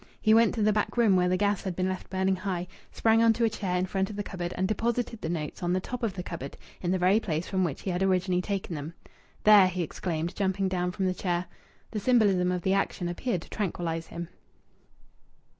He 0.19 0.33
went 0.33 0.55
to 0.55 0.63
the 0.63 0.73
back 0.73 0.97
room, 0.97 1.15
where 1.15 1.29
the 1.29 1.37
gas 1.37 1.61
had 1.61 1.75
been 1.75 1.87
left 1.87 2.09
burning 2.09 2.37
high, 2.37 2.67
sprang 2.91 3.21
on 3.21 3.33
to 3.33 3.43
a 3.43 3.49
chair 3.51 3.77
in 3.77 3.85
front 3.85 4.09
of 4.09 4.15
the 4.15 4.23
cupboard, 4.23 4.51
and 4.57 4.67
deposited 4.67 5.21
the 5.21 5.29
notes 5.29 5.61
on 5.61 5.73
the 5.73 5.79
top 5.79 6.01
of 6.01 6.13
the 6.15 6.23
cupboard, 6.23 6.57
in 6.81 6.89
the 6.89 6.97
very 6.97 7.19
place 7.19 7.45
from 7.47 7.63
which 7.63 7.81
he 7.83 7.91
had 7.91 8.01
originally 8.01 8.41
taken 8.41 8.73
them. 8.73 8.95
"There!" 9.43 9.67
he 9.67 9.83
exclaimed, 9.83 10.33
jumping 10.35 10.69
down 10.69 10.91
from 10.91 11.05
the 11.05 11.13
chair. 11.13 11.45
The 11.91 11.99
symbolism 11.99 12.51
of 12.51 12.63
the 12.63 12.73
action 12.73 13.07
appeared 13.07 13.43
to 13.43 13.49
tranquillize 13.51 14.07
him. 14.07 14.29